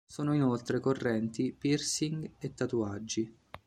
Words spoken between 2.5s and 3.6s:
tatuaggi.